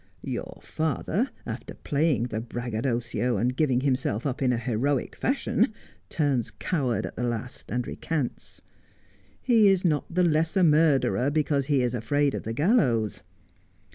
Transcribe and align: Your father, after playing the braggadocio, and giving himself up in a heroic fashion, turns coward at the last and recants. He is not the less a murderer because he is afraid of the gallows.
Your 0.23 0.57
father, 0.63 1.29
after 1.45 1.75
playing 1.75 2.23
the 2.29 2.41
braggadocio, 2.41 3.37
and 3.37 3.55
giving 3.55 3.81
himself 3.81 4.25
up 4.25 4.41
in 4.41 4.51
a 4.51 4.57
heroic 4.57 5.15
fashion, 5.15 5.75
turns 6.09 6.49
coward 6.49 7.05
at 7.05 7.15
the 7.15 7.21
last 7.23 7.69
and 7.71 7.85
recants. 7.85 8.63
He 9.39 9.67
is 9.67 9.85
not 9.85 10.11
the 10.11 10.23
less 10.23 10.57
a 10.57 10.63
murderer 10.63 11.29
because 11.29 11.67
he 11.67 11.83
is 11.83 11.93
afraid 11.93 12.33
of 12.33 12.41
the 12.41 12.53
gallows. 12.53 13.21